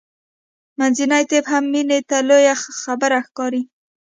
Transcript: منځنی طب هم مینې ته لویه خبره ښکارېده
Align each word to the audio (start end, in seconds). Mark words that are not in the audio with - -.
منځنی 0.77 1.23
طب 1.31 1.43
هم 1.51 1.63
مینې 1.73 1.99
ته 2.09 2.17
لویه 2.27 2.55
خبره 2.83 3.17
ښکارېده 3.27 3.67